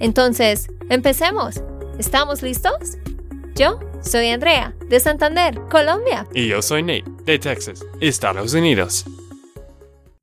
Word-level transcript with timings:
Entonces, 0.00 0.68
empecemos. 0.90 1.62
¿Estamos 1.98 2.42
listos? 2.42 2.98
Yo 3.54 3.78
soy 4.02 4.30
Andrea, 4.30 4.74
de 4.88 4.98
Santander, 4.98 5.60
Colombia. 5.70 6.26
Y 6.34 6.48
yo 6.48 6.60
soy 6.60 6.82
Nate, 6.82 7.04
de 7.24 7.38
Texas, 7.38 7.84
Estados 8.00 8.52
Unidos. 8.54 9.04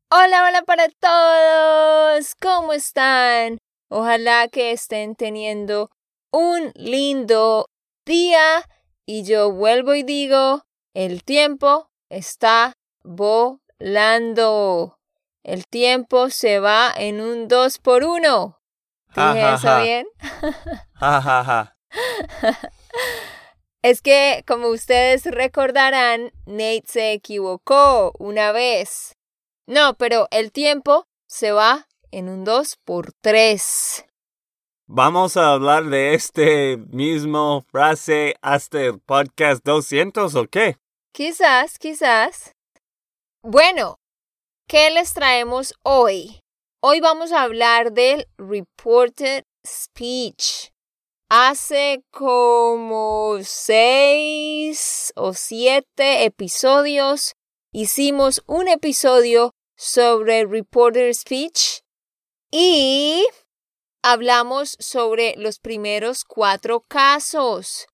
Hola, 0.10 0.46
hola 0.48 0.62
para 0.64 0.88
todos. 1.00 2.36
¿Cómo 2.42 2.74
están? 2.74 3.58
Ojalá 3.90 4.50
que 4.50 4.72
estén 4.72 5.16
teniendo 5.16 5.90
un 6.32 6.72
lindo 6.76 7.68
día. 8.06 8.68
Y 9.06 9.24
yo 9.24 9.52
vuelvo 9.52 9.96
y 9.96 10.04
digo, 10.04 10.64
el 10.94 11.24
tiempo 11.24 11.90
está 12.10 12.74
volando. 13.04 14.98
El 15.44 15.66
tiempo 15.66 16.30
se 16.30 16.60
va 16.60 16.94
en 16.96 17.22
un 17.22 17.48
dos 17.48 17.80
por 17.80 18.04
uno. 19.16 19.34
¿Dije 19.34 19.54
eso 19.54 19.82
bien? 19.82 20.08
es 23.82 24.02
que, 24.02 24.44
como 24.48 24.68
ustedes 24.68 25.26
recordarán, 25.26 26.32
Nate 26.46 26.84
se 26.86 27.14
equivocó 27.14 28.14
una 28.20 28.52
vez. 28.52 29.18
No, 29.68 29.96
pero 29.96 30.28
el 30.32 30.52
tiempo 30.52 31.08
se 31.28 31.52
va 31.52 31.88
en 32.12 32.30
un 32.30 32.44
dos 32.44 32.78
por 32.84 33.14
tres. 33.14 34.06
¿Vamos 34.88 35.38
a 35.38 35.54
hablar 35.54 35.86
de 35.86 36.14
este 36.14 36.76
mismo 36.76 37.66
frase 37.72 38.36
hasta 38.42 38.82
el 38.82 39.00
podcast 39.00 39.64
200 39.64 40.36
o 40.36 40.48
qué? 40.48 40.78
Quizás, 41.14 41.80
quizás. 41.80 42.58
Bueno, 43.42 44.00
¿qué 44.68 44.90
les 44.90 45.14
traemos 45.14 45.74
hoy? 45.84 46.41
Hoy 46.84 47.00
vamos 47.00 47.32
a 47.32 47.44
hablar 47.44 47.92
del 47.92 48.28
reported 48.40 49.46
speech. 49.64 50.72
Hace 51.30 52.04
como 52.10 53.38
seis 53.44 55.14
o 55.16 55.34
siete 55.34 56.26
episodios 56.26 57.36
hicimos 57.72 58.42
un 58.48 58.68
episodio 58.68 59.54
sobre 59.78 60.44
reported 60.48 61.14
speech 61.14 61.84
y 62.50 63.28
hablamos 64.02 64.76
sobre 64.80 65.36
los 65.38 65.60
primeros 65.60 66.26
cuatro 66.26 66.82
casos 66.88 67.86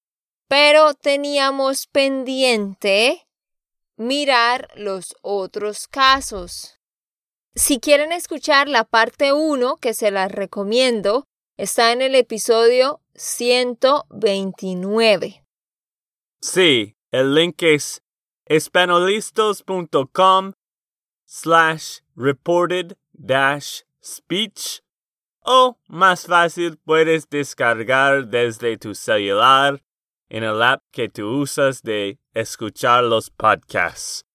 pero 0.47 0.93
teníamos 0.93 1.87
pendiente 1.87 3.27
mirar 3.97 4.69
los 4.75 5.13
otros 5.21 5.89
casos. 5.89 6.76
Si 7.57 7.79
quieren 7.79 8.11
escuchar 8.11 8.69
la 8.69 8.83
parte 8.83 9.33
1, 9.33 9.77
que 9.77 9.95
se 9.95 10.11
las 10.11 10.31
recomiendo, 10.31 11.25
está 11.57 11.91
en 11.91 12.03
el 12.03 12.13
episodio 12.13 13.01
129. 13.15 15.43
Sí, 16.39 16.95
el 17.09 17.33
link 17.33 17.63
es 17.63 18.03
espanolistos.com 18.45 20.53
slash 21.25 22.01
reported 22.15 22.95
dash 23.13 23.81
speech 24.03 24.83
o 25.43 25.79
más 25.87 26.27
fácil 26.27 26.77
puedes 26.77 27.27
descargar 27.27 28.27
desde 28.27 28.77
tu 28.77 28.93
celular 28.93 29.81
en 30.29 30.43
el 30.43 30.61
app 30.61 30.83
que 30.91 31.09
tú 31.09 31.41
usas 31.41 31.81
de 31.81 32.19
escuchar 32.35 33.03
los 33.03 33.31
podcasts. 33.31 34.25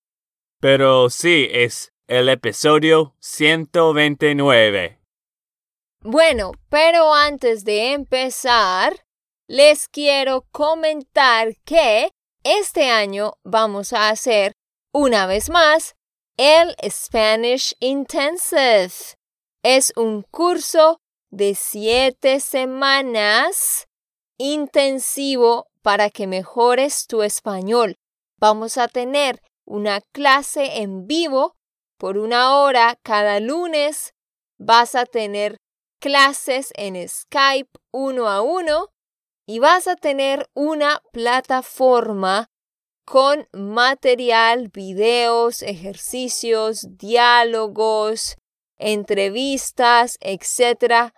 Pero 0.58 1.08
sí, 1.08 1.46
es 1.52 1.91
el 2.12 2.28
episodio 2.28 3.16
129. 3.20 5.00
Bueno, 6.02 6.52
pero 6.68 7.14
antes 7.14 7.64
de 7.64 7.94
empezar, 7.94 9.06
les 9.48 9.88
quiero 9.88 10.44
comentar 10.52 11.56
que 11.64 12.10
este 12.44 12.90
año 12.90 13.38
vamos 13.44 13.94
a 13.94 14.10
hacer 14.10 14.52
una 14.92 15.24
vez 15.24 15.48
más 15.48 15.94
el 16.36 16.76
Spanish 16.86 17.74
Intensive. 17.80 18.92
Es 19.62 19.94
un 19.96 20.20
curso 20.20 21.00
de 21.30 21.54
siete 21.54 22.40
semanas 22.40 23.86
intensivo 24.36 25.66
para 25.80 26.10
que 26.10 26.26
mejores 26.26 27.06
tu 27.06 27.22
español. 27.22 27.96
Vamos 28.36 28.76
a 28.76 28.88
tener 28.88 29.40
una 29.64 30.02
clase 30.12 30.82
en 30.82 31.06
vivo 31.06 31.56
por 32.02 32.18
una 32.18 32.56
hora 32.56 32.98
cada 33.04 33.38
lunes. 33.38 34.12
Vas 34.58 34.96
a 34.96 35.06
tener 35.06 35.58
clases 36.00 36.72
en 36.74 37.08
Skype 37.08 37.70
uno 37.92 38.28
a 38.28 38.42
uno 38.42 38.88
y 39.46 39.60
vas 39.60 39.86
a 39.86 39.94
tener 39.94 40.50
una 40.52 41.00
plataforma 41.12 42.50
con 43.04 43.46
material, 43.52 44.68
videos, 44.70 45.62
ejercicios, 45.62 46.88
diálogos, 46.90 48.34
entrevistas, 48.78 50.18
etc., 50.20 51.12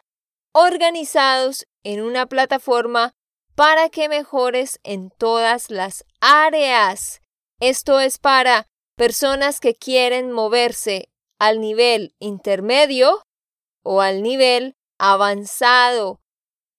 organizados 0.52 1.64
en 1.82 2.02
una 2.02 2.26
plataforma 2.26 3.14
para 3.54 3.88
que 3.88 4.10
mejores 4.10 4.80
en 4.82 5.08
todas 5.08 5.70
las 5.70 6.04
áreas. 6.20 7.22
Esto 7.58 8.00
es 8.00 8.18
para 8.18 8.66
personas 8.96 9.60
que 9.60 9.74
quieren 9.74 10.30
moverse 10.30 11.08
al 11.38 11.60
nivel 11.60 12.14
intermedio 12.20 13.22
o 13.82 14.00
al 14.00 14.22
nivel 14.22 14.76
avanzado. 14.98 16.20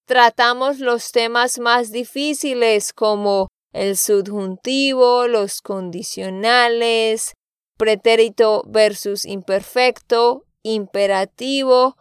Tratamos 0.06 0.80
los 0.80 1.12
temas 1.12 1.60
más 1.60 1.92
difíciles 1.92 2.94
como 2.94 3.48
el 3.74 3.98
subjuntivo, 3.98 5.28
los 5.28 5.62
condicionales, 5.62 7.34
pretérito 7.78 8.64
versus 8.68 9.26
imperfecto, 9.26 10.46
imperativo, 10.64 11.98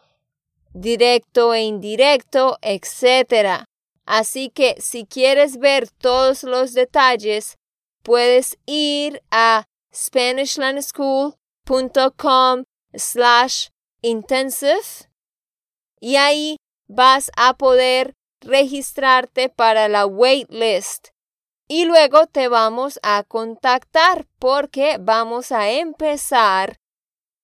directo 0.72 1.54
e 1.54 1.62
indirecto, 1.62 2.58
etc. 2.62 3.64
Así 4.06 4.50
que 4.50 4.76
si 4.80 5.06
quieres 5.06 5.58
ver 5.58 5.88
todos 5.90 6.44
los 6.44 6.74
detalles, 6.74 7.56
puedes 8.02 8.58
ir 8.66 9.22
a 9.30 9.64
SpanishLandSchool.com 9.94 12.64
slash 12.94 13.68
intensive 14.02 15.08
y 16.00 16.16
ahí 16.16 16.56
vas 16.86 17.30
a 17.36 17.54
poder 17.54 18.14
registrarte 18.40 19.48
para 19.48 19.88
la 19.88 20.06
waitlist. 20.06 21.08
Y 21.66 21.86
luego 21.86 22.26
te 22.26 22.48
vamos 22.48 23.00
a 23.02 23.22
contactar 23.22 24.26
porque 24.38 24.98
vamos 25.00 25.50
a 25.50 25.70
empezar 25.70 26.76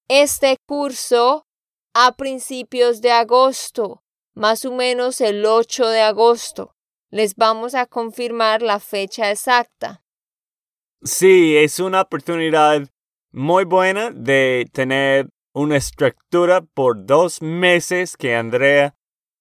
este 0.08 0.58
curso 0.66 1.46
a 1.94 2.16
principios 2.16 3.00
de 3.00 3.12
agosto 3.12 4.02
más 4.34 4.64
o 4.64 4.72
menos 4.72 5.20
el 5.20 5.44
8 5.44 5.88
de 5.88 6.00
agosto. 6.00 6.74
Les 7.10 7.36
vamos 7.36 7.74
a 7.74 7.86
confirmar 7.86 8.62
la 8.62 8.80
fecha 8.80 9.30
exacta. 9.30 9.99
Sí, 11.02 11.56
es 11.56 11.80
una 11.80 12.02
oportunidad 12.02 12.86
muy 13.32 13.64
buena 13.64 14.10
de 14.10 14.68
tener 14.72 15.30
una 15.54 15.76
estructura 15.76 16.60
por 16.60 17.06
dos 17.06 17.40
meses 17.40 18.18
que 18.18 18.36
Andrea 18.36 18.94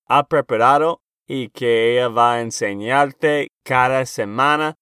ha 0.08 0.28
preparado 0.28 1.02
y 1.28 1.50
que 1.50 1.94
ella 1.94 2.08
va 2.08 2.36
a 2.36 2.42
enseñarte 2.42 3.50
cada 3.64 4.06
semana. 4.06 4.78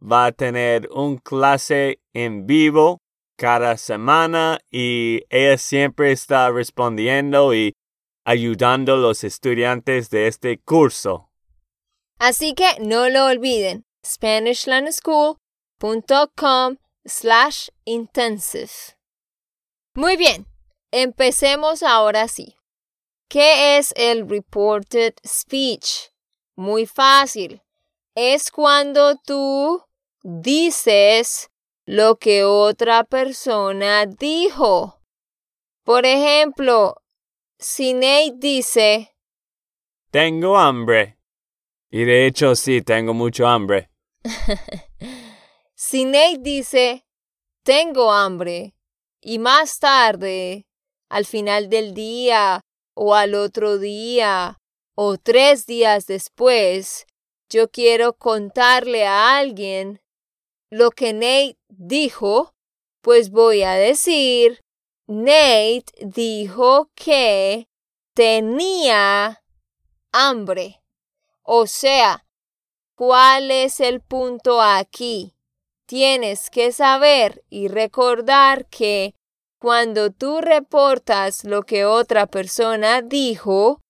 Va 0.00 0.26
a 0.26 0.32
tener 0.32 0.88
un 0.92 1.18
clase 1.18 2.00
en 2.12 2.46
vivo 2.46 2.98
cada 3.36 3.76
semana 3.76 4.60
y 4.70 5.24
ella 5.28 5.58
siempre 5.58 6.12
está 6.12 6.50
respondiendo 6.50 7.52
y 7.52 7.74
ayudando 8.24 8.94
a 8.94 8.98
los 8.98 9.24
estudiantes 9.24 10.08
de 10.10 10.28
este 10.28 10.58
curso. 10.58 11.30
Así 12.18 12.54
que 12.54 12.78
no 12.80 13.08
lo 13.08 13.26
olviden, 13.26 13.84
SpanishLandSchool.com 15.82 16.78
slash 17.04 17.68
intensive. 17.84 18.94
Muy 19.94 20.16
bien, 20.16 20.46
empecemos 20.92 21.82
ahora 21.82 22.28
sí. 22.28 22.56
¿Qué 23.28 23.78
es 23.78 23.92
el 23.96 24.28
reported 24.28 25.14
speech? 25.26 26.10
Muy 26.56 26.86
fácil. 26.86 27.62
Es 28.14 28.50
cuando 28.50 29.16
tú 29.16 29.82
dices 30.22 31.50
lo 31.86 32.18
que 32.18 32.44
otra 32.44 33.04
persona 33.04 34.06
dijo. 34.06 35.00
Por 35.82 36.06
ejemplo, 36.06 36.96
si 37.58 37.94
Nate 37.94 38.34
dice, 38.36 39.14
Tengo 40.10 40.58
hambre. 40.58 41.18
Y 41.90 42.04
de 42.04 42.26
hecho 42.26 42.54
sí, 42.54 42.82
tengo 42.82 43.14
mucho 43.14 43.46
hambre. 43.46 43.90
si 45.92 46.06
Nate 46.06 46.38
dice, 46.38 47.04
tengo 47.66 48.12
hambre, 48.12 48.74
y 49.20 49.38
más 49.38 49.78
tarde, 49.78 50.64
al 51.10 51.26
final 51.26 51.68
del 51.68 51.92
día, 51.92 52.62
o 52.94 53.14
al 53.14 53.34
otro 53.34 53.76
día, 53.76 54.58
o 54.94 55.18
tres 55.18 55.66
días 55.66 56.06
después, 56.06 57.04
yo 57.50 57.70
quiero 57.70 58.14
contarle 58.14 59.04
a 59.04 59.36
alguien 59.36 60.00
lo 60.70 60.92
que 60.92 61.12
Nate 61.12 61.58
dijo, 61.68 62.54
pues 63.02 63.28
voy 63.28 63.62
a 63.62 63.74
decir, 63.74 64.62
Nate 65.06 65.92
dijo 66.00 66.90
que 66.94 67.68
tenía 68.14 69.44
hambre. 70.10 70.82
O 71.42 71.66
sea, 71.66 72.24
¿cuál 72.96 73.50
es 73.50 73.78
el 73.78 74.00
punto 74.00 74.62
aquí? 74.62 75.34
Tienes 75.92 76.48
que 76.48 76.72
saber 76.72 77.44
y 77.50 77.68
recordar 77.68 78.64
que 78.70 79.14
cuando 79.60 80.10
tú 80.10 80.40
reportas 80.40 81.44
lo 81.44 81.64
que 81.64 81.84
otra 81.84 82.26
persona 82.26 83.02
dijo, 83.02 83.82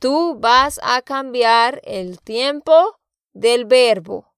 tú 0.00 0.38
vas 0.40 0.80
a 0.82 1.02
cambiar 1.02 1.82
el 1.84 2.22
tiempo 2.22 2.96
del 3.34 3.66
verbo. 3.66 4.32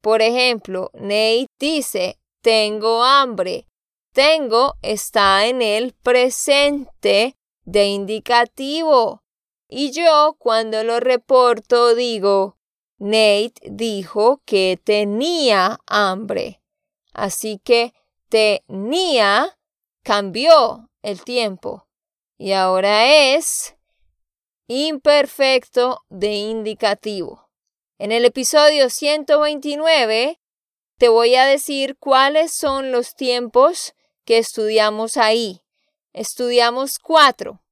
Por 0.00 0.22
ejemplo, 0.22 0.92
Nate 0.94 1.48
dice, 1.58 2.20
tengo 2.40 3.02
hambre. 3.02 3.66
Tengo 4.14 4.74
está 4.80 5.46
en 5.46 5.60
el 5.60 5.92
presente 5.92 7.34
de 7.64 7.86
indicativo. 7.86 9.24
Y 9.68 9.90
yo 9.90 10.36
cuando 10.38 10.84
lo 10.84 11.00
reporto 11.00 11.96
digo, 11.96 12.58
Nate 13.04 13.54
dijo 13.64 14.42
que 14.44 14.78
tenía 14.82 15.80
hambre. 15.88 16.62
Así 17.12 17.58
que 17.64 17.94
tenía 18.28 19.58
cambió 20.04 20.88
el 21.02 21.24
tiempo 21.24 21.88
y 22.38 22.52
ahora 22.52 23.34
es 23.34 23.74
imperfecto 24.68 26.04
de 26.10 26.34
indicativo. 26.34 27.50
En 27.98 28.12
el 28.12 28.24
episodio 28.24 28.88
129 28.88 30.40
te 30.96 31.08
voy 31.08 31.34
a 31.34 31.44
decir 31.44 31.96
cuáles 31.98 32.52
son 32.52 32.92
los 32.92 33.16
tiempos 33.16 33.94
que 34.24 34.38
estudiamos 34.38 35.16
ahí. 35.16 35.64
Estudiamos 36.12 37.00
cuatro 37.00 37.64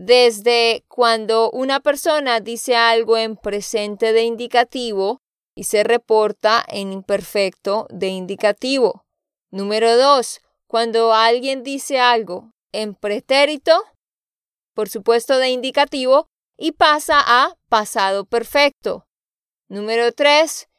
desde 0.00 0.82
cuando 0.88 1.50
una 1.50 1.80
persona 1.80 2.40
dice 2.40 2.74
algo 2.74 3.18
en 3.18 3.36
presente 3.36 4.14
de 4.14 4.22
indicativo 4.22 5.20
y 5.54 5.64
se 5.64 5.84
reporta 5.84 6.64
en 6.68 6.90
imperfecto 6.94 7.86
de 7.90 8.06
indicativo. 8.08 9.04
Número 9.50 9.98
dos, 9.98 10.40
cuando 10.66 11.12
alguien 11.12 11.62
dice 11.62 12.00
algo 12.00 12.50
en 12.72 12.94
pretérito, 12.94 13.78
por 14.74 14.88
supuesto 14.88 15.36
de 15.36 15.50
indicativo, 15.50 16.28
y 16.56 16.72
pasa 16.72 17.20
a 17.22 17.58
pasado 17.68 18.24
perfecto. 18.24 19.06
Número 19.68 20.12
tres, 20.12 20.70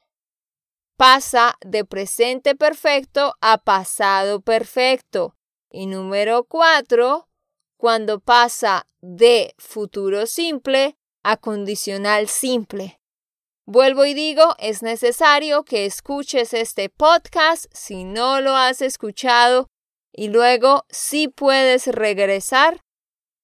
pasa 0.97 1.57
de 1.63 1.85
presente 1.85 2.55
perfecto 2.55 3.35
a 3.39 3.59
pasado 3.59 4.41
perfecto. 4.41 5.35
Y 5.69 5.85
número 5.85 6.43
cuatro, 6.43 7.27
cuando 7.81 8.19
pasa 8.19 8.85
de 9.01 9.55
futuro 9.57 10.27
simple 10.27 10.99
a 11.23 11.37
condicional 11.37 12.27
simple. 12.27 13.01
Vuelvo 13.65 14.05
y 14.05 14.13
digo, 14.13 14.55
es 14.59 14.83
necesario 14.83 15.63
que 15.63 15.87
escuches 15.87 16.53
este 16.53 16.89
podcast 16.89 17.65
si 17.73 18.03
no 18.03 18.39
lo 18.39 18.55
has 18.55 18.83
escuchado 18.83 19.71
y 20.13 20.27
luego 20.27 20.85
sí 20.89 21.27
puedes 21.27 21.87
regresar 21.87 22.81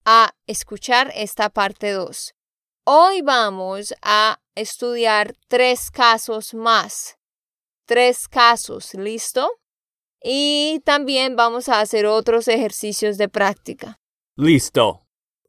a 0.06 0.36
escuchar 0.46 1.12
esta 1.16 1.50
parte 1.50 1.90
2. 1.90 2.36
Hoy 2.84 3.24
vamos 3.24 3.96
a 4.04 4.40
estudiar 4.54 5.34
tres 5.48 5.90
casos 5.90 6.54
más. 6.54 7.18
Tres 7.88 8.28
casos, 8.28 8.94
¿listo? 8.94 9.50
Y 10.22 10.80
también 10.86 11.36
vamos 11.36 11.70
a 11.70 11.80
hacer 11.80 12.06
otros 12.06 12.48
ejercicios 12.48 13.18
de 13.18 13.30
práctica. 13.30 14.00
Listo. 14.40 15.04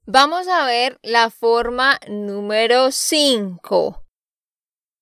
Vamos 0.07 0.49
a 0.49 0.65
ver 0.65 0.99
la 1.03 1.29
forma 1.29 2.01
número 2.09 2.91
5, 2.91 4.03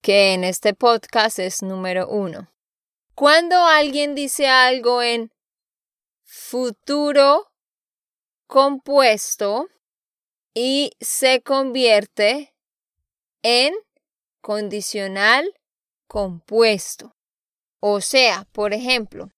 que 0.02 0.34
en 0.34 0.42
este 0.42 0.74
podcast 0.74 1.38
es 1.38 1.62
número 1.62 2.08
1. 2.08 2.52
Cuando 3.14 3.54
alguien 3.54 4.16
dice 4.16 4.48
algo 4.48 5.02
en 5.02 5.30
futuro 6.24 7.52
compuesto 8.48 9.68
y 10.52 10.90
se 10.98 11.42
convierte 11.42 12.56
en 13.44 13.72
condicional 14.40 15.48
compuesto. 16.08 17.14
O 17.78 18.00
sea, 18.00 18.48
por 18.50 18.74
ejemplo, 18.74 19.30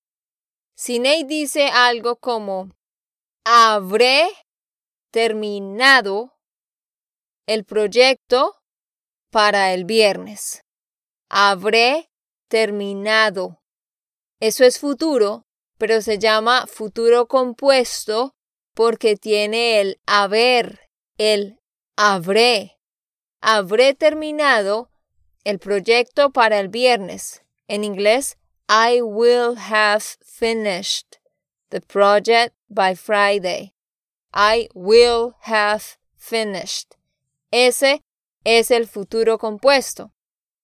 si 0.75 1.01
dice 1.25 1.67
algo 1.67 2.17
como 2.17 2.78
habré 3.51 4.29
terminado 5.11 6.39
el 7.47 7.65
proyecto 7.65 8.57
para 9.31 9.73
el 9.73 9.87
viernes. 9.87 10.67
Habré 11.31 12.11
terminado. 12.49 13.63
Eso 14.39 14.65
es 14.65 14.79
futuro, 14.79 15.47
pero 15.79 16.03
se 16.03 16.19
llama 16.19 16.67
futuro 16.67 17.27
compuesto 17.27 18.35
porque 18.75 19.17
tiene 19.17 19.81
el 19.81 19.99
haber, 20.05 20.81
el 21.17 21.59
habré. 21.97 22.79
Habré 23.41 23.95
terminado 23.95 24.91
el 25.45 25.59
proyecto 25.59 26.33
para 26.33 26.61
el 26.61 26.69
viernes. 26.69 27.43
En 27.67 27.83
inglés, 27.83 28.37
I 28.69 29.01
will 29.01 29.57
have 29.57 30.05
finished 30.23 31.19
the 31.71 31.81
project 31.81 32.55
by 32.69 32.95
Friday. 32.95 33.73
I 34.33 34.69
will 34.75 35.35
have 35.43 35.97
finished. 36.17 36.97
Ese 37.51 38.03
es 38.45 38.71
el 38.71 38.87
futuro 38.87 39.39
compuesto. 39.39 40.13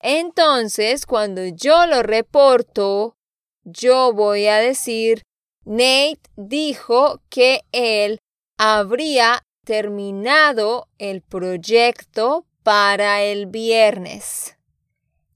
Entonces, 0.00 1.06
cuando 1.06 1.46
yo 1.46 1.86
lo 1.86 2.02
reporto, 2.02 3.16
yo 3.64 4.12
voy 4.12 4.46
a 4.46 4.58
decir, 4.58 5.22
Nate 5.64 6.20
dijo 6.36 7.22
que 7.30 7.62
él 7.72 8.18
habría 8.58 9.42
terminado 9.64 10.88
el 10.98 11.22
proyecto 11.22 12.46
para 12.62 13.22
el 13.22 13.46
viernes. 13.46 14.56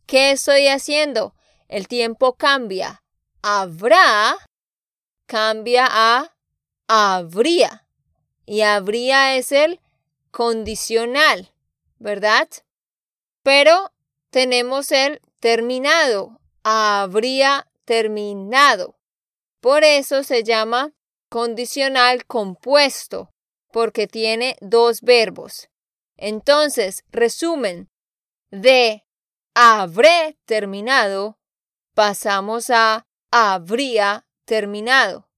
¿Qué 0.07 0.33
estoy 0.33 0.69
haciendo? 0.69 1.35
El 1.69 1.89
tiempo 1.89 2.35
cambia. 2.35 3.03
Habrá 3.43 4.37
cambia 5.29 5.87
a 5.89 6.35
habría. 6.89 7.87
Y 8.45 8.63
habría 8.63 9.37
es 9.37 9.53
el 9.53 9.81
condicional, 10.33 11.53
¿verdad? 11.99 12.49
Pero 13.45 13.93
tenemos 14.31 14.91
el 14.91 15.21
terminado. 15.39 16.41
Habría 16.65 17.69
terminado. 17.85 18.99
Por 19.61 19.85
eso 19.85 20.25
se 20.25 20.43
llama 20.43 20.93
condicional 21.29 22.25
compuesto, 22.25 23.31
porque 23.71 24.07
tiene 24.07 24.57
dos 24.61 25.03
verbos. 25.03 25.69
Entonces, 26.17 27.05
resumen, 27.11 27.91
de 28.51 29.05
habré 29.55 30.39
terminado, 30.47 31.39
pasamos 31.95 32.71
a 32.71 33.07
habría 33.31 34.28
terminado. 34.49 35.29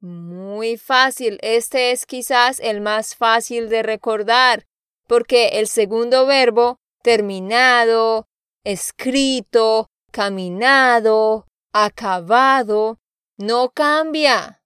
Muy 0.00 0.76
fácil, 0.76 1.38
este 1.40 1.92
es 1.92 2.04
quizás 2.04 2.60
el 2.60 2.82
más 2.82 3.16
fácil 3.16 3.70
de 3.70 3.82
recordar, 3.82 4.66
porque 5.08 5.58
el 5.58 5.66
segundo 5.66 6.26
verbo, 6.26 6.78
terminado, 7.02 8.28
escrito, 8.62 9.88
caminado, 10.12 11.46
acabado, 11.72 12.98
no 13.38 13.70
cambia. 13.70 14.62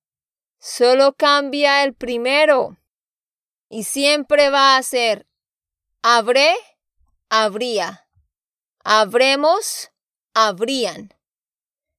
Solo 0.59 1.15
cambia 1.15 1.85
el 1.85 1.95
primero. 1.95 2.77
y 3.71 3.85
siempre 3.85 4.49
va 4.49 4.77
a 4.79 4.83
ser 4.83 5.27
habré, 6.03 6.55
habría, 7.29 8.09
habremos, 8.83 9.91
habrían. 10.35 11.15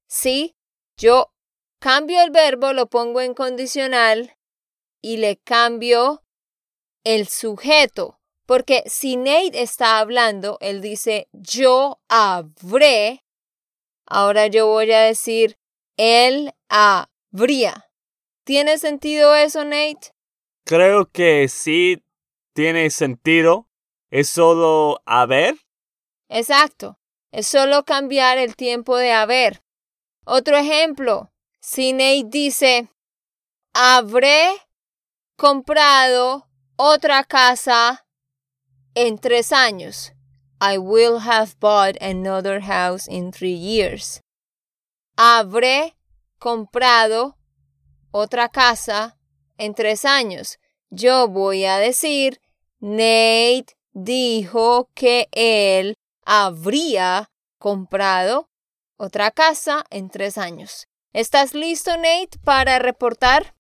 Sí, 0.08 0.56
yo 0.98 1.32
cambio 1.80 2.22
el 2.22 2.32
verbo, 2.32 2.74
lo 2.74 2.88
pongo 2.88 3.22
en 3.22 3.34
condicional 3.34 4.36
y 5.02 5.18
le 5.18 5.38
cambio 5.38 6.24
el 7.04 7.28
sujeto. 7.28 8.20
Porque 8.46 8.84
si 8.88 9.16
Nate 9.16 9.62
está 9.62 10.00
hablando, 10.00 10.58
él 10.60 10.82
dice 10.82 11.28
yo 11.34 12.00
habré. 12.08 13.24
Ahora 14.08 14.48
yo 14.48 14.68
voy 14.68 14.92
a 14.92 15.02
decir 15.02 15.58
él 15.98 16.54
habría. 16.68 17.90
¿Tiene 18.44 18.78
sentido 18.78 19.36
eso, 19.36 19.64
Nate? 19.64 20.14
Creo 20.66 21.12
que 21.12 21.48
sí 21.48 22.04
tiene 22.54 22.90
sentido. 22.90 23.68
Es 24.10 24.30
solo 24.30 25.02
haber. 25.06 25.56
Exacto. 26.30 27.00
Es 27.32 27.48
solo 27.48 27.86
cambiar 27.86 28.40
el 28.40 28.56
tiempo 28.56 28.98
de 28.98 29.12
haber. 29.12 29.62
Otro 30.26 30.58
ejemplo. 30.58 31.32
Si 31.72 31.94
Nate 31.94 32.26
dice, 32.32 32.90
habré 33.76 34.50
comprado 35.38 36.48
otra 36.78 37.24
casa 37.24 38.08
en 38.96 39.20
tres 39.20 39.52
años. 39.52 40.12
I 40.60 40.80
will 40.80 41.20
have 41.20 41.60
bought 41.60 41.96
another 42.02 42.62
house 42.62 43.08
in 43.08 43.32
three 43.32 43.54
years. 43.54 44.20
Habré 45.16 45.96
comprado 46.40 47.38
otra 48.12 48.50
casa 48.50 49.16
en 49.60 49.76
tres 49.76 50.06
años. 50.06 50.58
Yo 50.90 51.28
voy 51.28 51.66
a 51.66 51.78
decir, 51.78 52.42
Nate 52.80 53.78
dijo 53.94 54.90
que 54.96 55.30
él 55.34 55.94
habría 56.26 57.30
comprado 57.60 58.50
otra 58.98 59.30
casa 59.30 59.86
en 59.92 60.10
tres 60.10 60.40
años. 60.40 60.89
¿Estás 61.14 61.56
listo, 61.56 61.98
Nate, 61.98 62.38
para 62.44 62.78
reportar? 62.78 63.56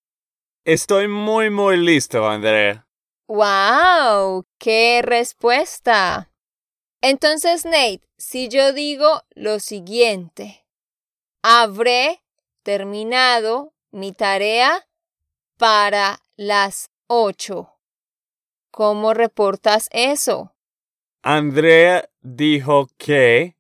Estoy 0.66 1.08
muy, 1.08 1.50
muy 1.50 1.78
listo, 1.78 2.30
Andrea. 2.30 2.88
¡Wow! 3.28 4.46
¡Qué 4.60 5.02
respuesta! 5.04 6.32
Entonces, 7.02 7.66
Nate, 7.66 8.02
si 8.20 8.50
yo 8.50 8.72
digo 8.72 9.24
lo 9.32 9.60
siguiente, 9.60 10.68
habré 11.42 12.24
terminado 12.62 13.74
mi 13.90 14.12
tarea 14.12 14.88
para 15.58 16.20
las 16.36 16.92
ocho. 17.08 17.80
¿Cómo 18.70 19.16
reportas 19.16 19.90
eso? 19.92 20.54
Andrea 21.24 22.08
dijo 22.22 22.90
que 22.98 23.58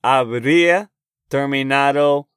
habría 0.00 0.90
terminado 1.28 2.29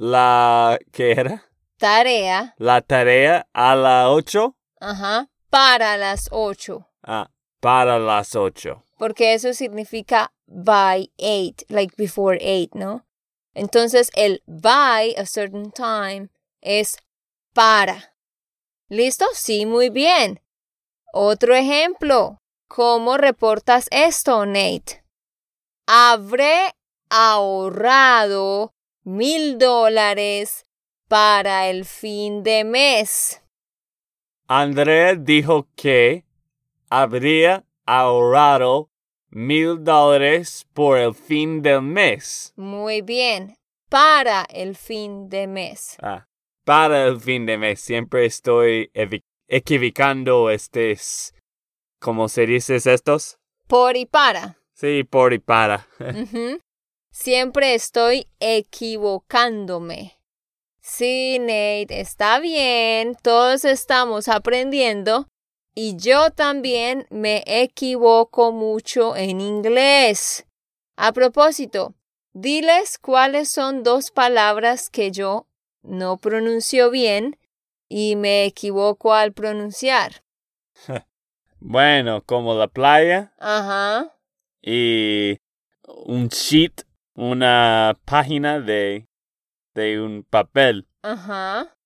la... 0.00 0.78
¿qué 0.92 1.12
era? 1.12 1.44
Tarea. 1.76 2.54
La 2.56 2.80
tarea 2.80 3.46
a 3.52 3.74
las 3.76 4.06
ocho. 4.08 4.56
Ajá. 4.80 5.28
Para 5.50 5.98
las 5.98 6.28
ocho. 6.30 6.88
Ah, 7.02 7.30
para 7.60 7.98
las 7.98 8.34
ocho. 8.34 8.82
Porque 8.96 9.34
eso 9.34 9.52
significa 9.52 10.32
by 10.46 11.10
eight, 11.18 11.64
like 11.68 11.94
before 11.98 12.38
eight, 12.40 12.74
¿no? 12.74 13.06
Entonces 13.54 14.10
el 14.14 14.42
by 14.46 15.14
a 15.18 15.26
certain 15.26 15.70
time 15.70 16.30
es 16.62 16.96
para. 17.52 18.14
¿Listo? 18.88 19.26
Sí, 19.34 19.66
muy 19.66 19.90
bien. 19.90 20.40
Otro 21.12 21.54
ejemplo. 21.54 22.38
¿Cómo 22.68 23.18
reportas 23.18 23.86
esto, 23.90 24.46
Nate? 24.46 25.04
Habré 25.86 26.72
ahorrado 27.10 28.72
mil 29.04 29.58
dólares 29.58 30.66
para 31.08 31.68
el 31.68 31.84
fin 31.84 32.42
de 32.42 32.64
mes. 32.64 33.42
Andrea 34.46 35.14
dijo 35.14 35.68
que 35.76 36.24
habría 36.88 37.64
ahorrado 37.86 38.90
mil 39.30 39.82
dólares 39.82 40.66
por 40.72 40.98
el 40.98 41.14
fin 41.14 41.62
del 41.62 41.82
mes. 41.82 42.52
Muy 42.56 43.02
bien. 43.02 43.56
Para 43.88 44.46
el 44.50 44.76
fin 44.76 45.28
de 45.28 45.46
mes. 45.46 45.96
Ah, 46.00 46.26
para 46.64 47.06
el 47.06 47.20
fin 47.20 47.46
de 47.46 47.58
mes. 47.58 47.80
Siempre 47.80 48.26
estoy 48.26 48.90
equivocando 49.48 50.50
estos. 50.50 51.34
¿Cómo 51.98 52.28
se 52.28 52.46
dice 52.46 52.76
estos? 52.76 53.38
Por 53.66 53.96
y 53.96 54.06
para. 54.06 54.56
Sí, 54.74 55.04
por 55.04 55.32
y 55.32 55.38
para. 55.38 55.86
Siempre 57.10 57.74
estoy 57.74 58.28
equivocándome. 58.38 60.18
Sí, 60.80 61.38
Nate, 61.38 62.00
está 62.00 62.40
bien, 62.40 63.16
todos 63.22 63.64
estamos 63.64 64.28
aprendiendo 64.28 65.28
y 65.74 65.96
yo 65.96 66.30
también 66.30 67.06
me 67.10 67.42
equivoco 67.46 68.52
mucho 68.52 69.16
en 69.16 69.40
inglés. 69.40 70.46
A 70.96 71.12
propósito, 71.12 71.94
diles 72.32 72.98
cuáles 72.98 73.50
son 73.50 73.82
dos 73.82 74.10
palabras 74.10 74.90
que 74.90 75.10
yo 75.10 75.46
no 75.82 76.16
pronuncio 76.18 76.90
bien 76.90 77.38
y 77.88 78.16
me 78.16 78.44
equivoco 78.44 79.14
al 79.14 79.32
pronunciar. 79.32 80.22
bueno, 81.60 82.22
como 82.24 82.54
la 82.54 82.68
playa. 82.68 83.32
Ajá. 83.38 84.14
Y 84.62 85.38
un 85.86 86.28
sheet, 86.28 86.84
una 87.20 87.98
página 88.06 88.60
de, 88.60 89.06
de 89.74 90.00
un 90.00 90.24
papel. 90.24 90.88
Ajá. 91.02 91.76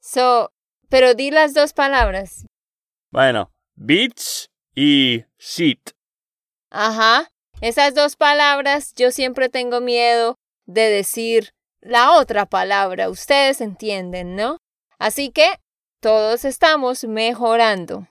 So, 0.00 0.52
pero 0.90 1.14
di 1.14 1.30
las 1.30 1.54
dos 1.54 1.72
palabras. 1.72 2.44
Bueno, 3.10 3.50
beach 3.74 4.50
y 4.74 5.24
sheet. 5.38 5.92
Ajá. 6.70 7.30
Esas 7.62 7.94
dos 7.94 8.16
palabras 8.16 8.92
yo 8.94 9.10
siempre 9.12 9.48
tengo 9.48 9.80
miedo 9.80 10.36
de 10.66 10.90
decir 10.90 11.54
la 11.80 12.12
otra 12.12 12.44
palabra. 12.44 13.08
Ustedes 13.08 13.62
entienden, 13.62 14.36
¿no? 14.36 14.58
Así 14.98 15.30
que 15.30 15.58
todos 16.00 16.44
estamos 16.44 17.04
mejorando. 17.04 18.08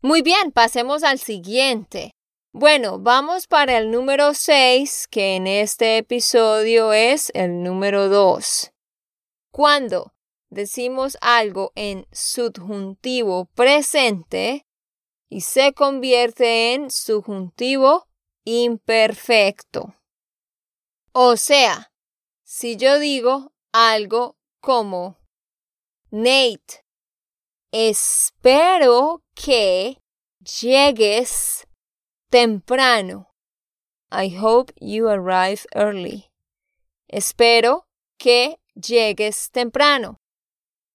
Muy 0.00 0.22
bien, 0.22 0.50
pasemos 0.50 1.02
al 1.02 1.18
siguiente. 1.18 2.12
Bueno, 2.54 2.98
vamos 2.98 3.46
para 3.46 3.78
el 3.78 3.90
número 3.90 4.34
6, 4.34 5.08
que 5.10 5.36
en 5.36 5.46
este 5.46 5.96
episodio 5.96 6.92
es 6.92 7.30
el 7.32 7.62
número 7.62 8.10
2. 8.10 8.72
Cuando 9.50 10.12
decimos 10.50 11.16
algo 11.22 11.72
en 11.76 12.06
subjuntivo 12.12 13.46
presente 13.54 14.66
y 15.30 15.40
se 15.40 15.72
convierte 15.72 16.74
en 16.74 16.90
subjuntivo 16.90 18.06
imperfecto. 18.44 19.94
O 21.12 21.38
sea, 21.38 21.90
si 22.42 22.76
yo 22.76 22.98
digo 22.98 23.54
algo 23.72 24.36
como 24.60 25.16
Nate, 26.10 26.84
espero 27.70 29.22
que 29.34 30.02
llegues 30.60 31.66
temprano. 32.32 33.28
I 34.10 34.30
hope 34.30 34.72
you 34.80 35.06
arrive 35.08 35.66
early. 35.74 36.30
Espero 37.06 37.84
que 38.18 38.56
llegues 38.74 39.50
temprano. 39.50 40.16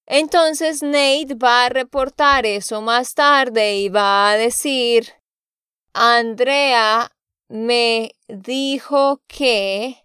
Entonces 0.08 0.82
Nate 0.82 1.36
va 1.36 1.66
a 1.66 1.70
reportar 1.70 2.48
eso 2.48 2.82
más 2.82 3.14
tarde 3.14 3.78
y 3.78 3.90
va 3.90 4.32
a 4.32 4.38
decir, 4.38 5.14
Andrea 5.94 7.12
me 7.50 8.16
dijo 8.28 9.22
que 9.28 10.04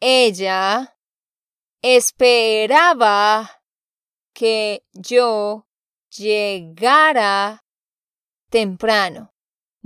ella 0.00 0.96
esperaba 1.82 3.60
que 4.32 4.84
yo 4.94 5.66
llegara 6.08 7.62
temprano. 8.48 9.35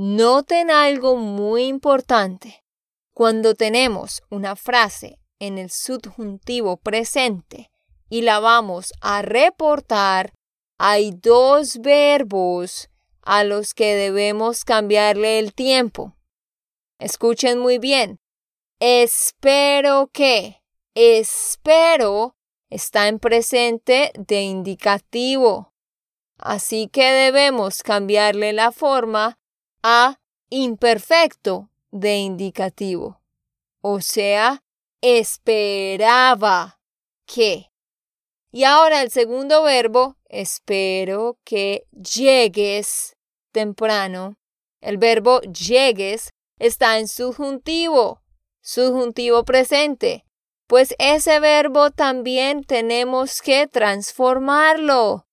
Noten 0.03 0.71
algo 0.71 1.17
muy 1.17 1.65
importante. 1.65 2.65
Cuando 3.13 3.55
tenemos 3.55 4.23
una 4.31 4.57
frase 4.57 5.19
en 5.39 5.59
el 5.59 5.71
subjuntivo 5.71 6.79
presente 6.79 7.71
y 8.09 8.23
la 8.23 8.41
vamos 8.41 8.95
a 9.03 9.21
reportar, 9.21 10.33
hay 10.79 11.11
dos 11.11 11.81
verbos 11.83 12.89
a 13.21 13.45
los 13.45 13.75
que 13.75 13.95
debemos 13.95 14.65
cambiarle 14.65 15.39
el 15.39 15.53
tiempo. 15.53 16.17
Escuchen 16.99 17.59
muy 17.59 17.77
bien. 17.77 18.21
Espero 18.81 20.09
que. 20.15 20.63
Espero 20.95 22.37
está 22.71 23.09
en 23.09 23.19
presente 23.19 24.13
de 24.15 24.41
indicativo. 24.45 25.75
Así 26.39 26.89
que 26.89 27.05
debemos 27.13 27.83
cambiarle 27.83 28.55
la 28.55 28.73
forma 28.73 29.37
a 29.83 30.21
imperfecto 30.51 31.71
de 31.91 32.19
indicativo. 32.19 33.21
O 33.81 34.01
sea, 34.01 34.63
esperaba 35.01 36.81
que. 37.27 37.71
Y 38.53 38.65
ahora 38.65 39.03
el 39.03 39.11
segundo 39.11 39.63
verbo, 39.63 40.17
espero 40.29 41.39
que 41.45 41.87
llegues 41.93 43.17
temprano. 43.53 44.37
El 44.81 44.99
verbo 44.99 45.41
llegues 45.43 46.31
está 46.59 46.99
en 46.99 47.09
subjuntivo, 47.09 48.23
subjuntivo 48.61 49.45
presente. 49.45 50.25
Pues 50.67 50.95
ese 50.99 51.41
verbo 51.41 51.91
también 51.91 52.65
tenemos 52.65 53.43
que 53.43 53.67
transformarlo. 53.67 55.27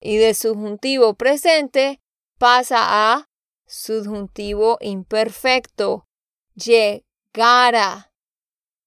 Y 0.00 0.16
de 0.16 0.34
subjuntivo 0.34 1.14
presente 1.14 2.00
pasa 2.38 2.78
a 3.12 3.28
subjuntivo 3.72 4.76
imperfecto. 4.80 6.06
Llegara, 6.54 8.12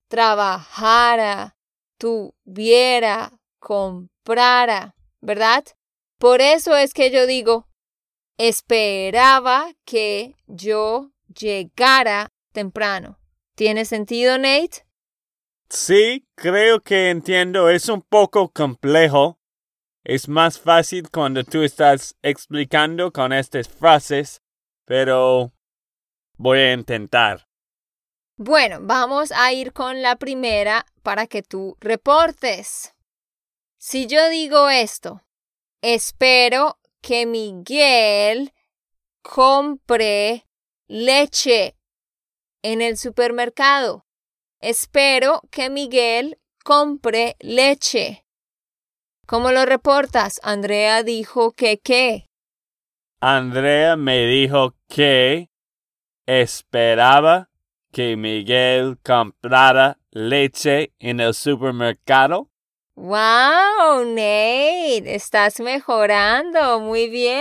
trabajara, 0.08 1.58
tuviera, 1.98 3.32
comprara, 3.60 4.96
¿verdad? 5.22 5.66
Por 6.20 6.40
eso 6.42 6.76
es 6.76 6.94
que 6.94 7.10
yo 7.10 7.26
digo, 7.26 7.68
esperaba 8.38 9.74
que 9.86 10.36
yo 10.46 11.12
llegara 11.28 12.30
temprano. 12.54 13.20
¿Tiene 13.56 13.86
sentido, 13.86 14.38
Nate? 14.38 14.86
Sí, 15.70 16.28
creo 16.36 16.82
que 16.82 17.10
entiendo. 17.10 17.70
Es 17.70 17.90
un 17.90 18.02
poco 18.02 18.52
complejo. 18.52 19.40
Es 20.04 20.30
más 20.30 20.60
fácil 20.60 21.10
cuando 21.10 21.44
tú 21.44 21.64
estás 21.64 22.16
explicando 22.22 23.12
con 23.12 23.34
estas 23.34 23.68
frases, 23.68 24.42
pero 24.86 25.52
voy 26.38 26.60
a 26.60 26.74
intentar. 26.74 27.48
Bueno, 28.38 28.80
vamos 28.82 29.32
a 29.32 29.52
ir 29.54 29.74
con 29.74 30.02
la 30.02 30.18
primera 30.18 30.86
para 31.04 31.28
que 31.28 31.42
tú 31.42 31.78
reportes. 31.80 32.94
Si 33.78 34.08
yo 34.08 34.30
digo 34.30 34.70
esto, 34.70 35.22
espero 35.82 36.80
que 37.02 37.26
Miguel 37.26 38.54
compre 39.22 40.48
leche 40.88 41.78
en 42.62 42.82
el 42.82 42.98
supermercado. 42.98 44.06
Espero 44.60 45.42
que 45.52 45.70
Miguel 45.70 46.40
compre 46.64 47.36
leche. 47.40 48.26
¿Cómo 49.28 49.52
lo 49.52 49.66
reportas? 49.66 50.40
Andrea 50.44 51.04
dijo 51.04 51.52
que 51.52 51.80
qué. 51.80 52.28
Andrea 53.28 53.96
me 53.96 54.28
dijo 54.28 54.76
que 54.88 55.50
esperaba 56.28 57.50
que 57.92 58.16
Miguel 58.16 59.00
comprara 59.04 59.98
leche 60.12 60.94
en 61.00 61.20
el 61.20 61.34
supermercado. 61.34 62.52
¡Wow, 62.94 64.06
Nate! 64.06 65.16
Estás 65.16 65.60
mejorando. 65.60 66.80
Muy 66.82 67.10
bien. 67.10 67.34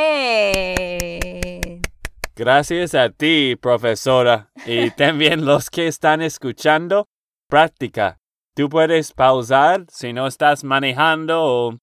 Gracias 2.34 2.94
a 2.94 3.10
ti, 3.10 3.54
profesora, 3.54 4.50
y 4.64 4.90
también 4.96 5.44
los 5.44 5.68
que 5.68 5.86
están 5.86 6.22
escuchando. 6.22 7.08
Práctica. 7.46 8.22
Tú 8.54 8.70
puedes 8.70 9.12
pausar 9.12 9.84
si 9.90 10.14
no 10.14 10.28
estás 10.28 10.64
manejando 10.64 11.44
o 11.44 11.76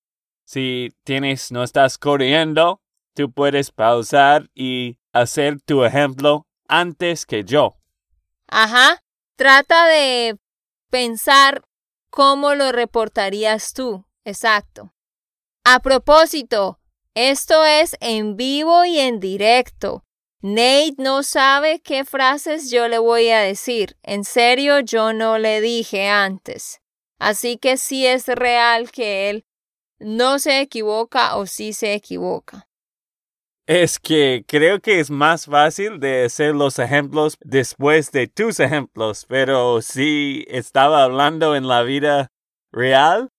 si 0.43 0.89
tienes 1.03 1.51
no 1.51 1.61
estás 1.61 1.99
corriendo. 1.99 2.80
Tú 3.13 3.31
puedes 3.31 3.71
pausar 3.71 4.49
y 4.53 4.97
hacer 5.13 5.61
tu 5.61 5.83
ejemplo 5.83 6.47
antes 6.67 7.25
que 7.25 7.43
yo. 7.43 7.77
Ajá. 8.47 9.03
Trata 9.35 9.87
de 9.87 10.37
pensar 10.89 11.63
cómo 12.09 12.53
lo 12.53 12.71
reportarías 12.71 13.73
tú. 13.73 14.05
Exacto. 14.23 14.93
A 15.63 15.79
propósito, 15.79 16.79
esto 17.15 17.65
es 17.65 17.95
en 17.99 18.37
vivo 18.37 18.85
y 18.85 18.99
en 18.99 19.19
directo. 19.19 20.05
Nate 20.41 20.95
no 20.97 21.23
sabe 21.23 21.81
qué 21.81 22.05
frases 22.05 22.71
yo 22.71 22.87
le 22.87 22.97
voy 22.97 23.29
a 23.29 23.41
decir. 23.41 23.97
En 24.01 24.23
serio, 24.23 24.79
yo 24.79 25.13
no 25.13 25.37
le 25.37 25.61
dije 25.61 26.07
antes. 26.07 26.81
Así 27.19 27.57
que 27.57 27.77
sí 27.77 28.07
es 28.07 28.27
real 28.27 28.91
que 28.91 29.29
él 29.29 29.45
no 29.99 30.39
se 30.39 30.61
equivoca 30.61 31.35
o 31.35 31.45
sí 31.45 31.73
se 31.73 31.93
equivoca. 31.93 32.67
Es 33.73 33.99
que 33.99 34.43
creo 34.49 34.81
que 34.81 34.99
es 34.99 35.09
más 35.09 35.45
fácil 35.45 36.01
de 36.01 36.25
hacer 36.25 36.53
los 36.53 36.77
ejemplos 36.77 37.37
después 37.39 38.11
de 38.11 38.27
tus 38.27 38.59
ejemplos, 38.59 39.25
pero 39.29 39.81
si 39.81 40.43
estaba 40.49 41.05
hablando 41.05 41.55
en 41.55 41.69
la 41.69 41.81
vida 41.81 42.33
real 42.73 43.29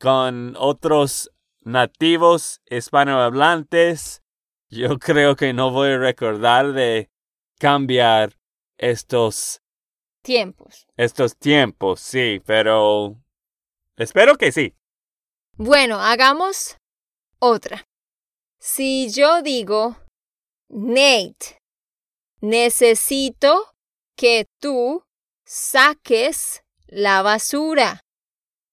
con 0.00 0.56
otros 0.58 1.30
nativos 1.60 2.62
hispanohablantes, 2.70 4.22
yo 4.70 4.98
creo 4.98 5.36
que 5.36 5.52
no 5.52 5.70
voy 5.70 5.90
a 5.90 5.98
recordar 5.98 6.72
de 6.72 7.10
cambiar 7.58 8.38
estos 8.78 9.60
tiempos. 10.22 10.86
Estos 10.96 11.36
tiempos, 11.36 12.00
sí, 12.00 12.40
pero 12.46 13.22
espero 13.98 14.36
que 14.36 14.50
sí. 14.50 14.74
Bueno, 15.58 16.00
hagamos 16.00 16.78
otra. 17.38 17.87
Si 18.60 19.08
yo 19.10 19.40
digo, 19.42 19.96
Nate, 20.68 21.60
necesito 22.40 23.72
que 24.16 24.46
tú 24.60 25.04
saques 25.44 26.62
la 26.86 27.22
basura. 27.22 28.00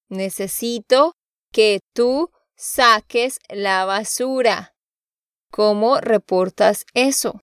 Necesito 0.09 1.13
que 1.51 1.79
tú 1.93 2.31
saques 2.55 3.39
la 3.49 3.85
basura. 3.85 4.73
¿Cómo 5.51 5.99
reportas 6.01 6.85
eso? 6.93 7.39